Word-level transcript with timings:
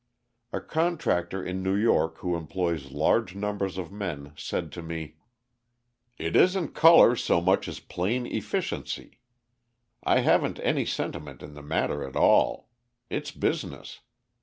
A 0.51 0.59
contractor 0.59 1.43
in 1.45 1.61
New 1.61 1.75
York 1.75 2.17
who 2.21 2.35
employs 2.35 2.89
large 2.89 3.35
numbers 3.35 3.77
of 3.77 3.91
men, 3.91 4.33
said 4.35 4.71
to 4.71 4.81
me: 4.81 5.17
"It 6.17 6.35
isn't 6.35 6.69
colour 6.73 7.15
so 7.15 7.39
much 7.39 7.67
as 7.67 7.79
plain 7.79 8.25
efficiency. 8.25 9.19
I 10.03 10.21
haven't 10.21 10.59
any 10.63 10.87
sentiment 10.87 11.43
in 11.43 11.53
the 11.53 11.61
matter 11.61 12.03
at 12.03 12.15
all. 12.15 12.71
It's 13.11 13.29
business. 13.29 13.99